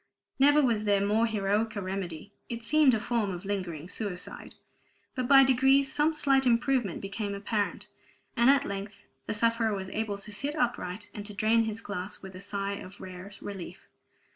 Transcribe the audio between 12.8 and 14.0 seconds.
rare relief.